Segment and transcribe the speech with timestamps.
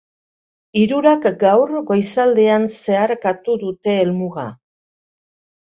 [0.79, 4.49] Hirurak gaur goizaldean zeharkatu dute helmuga.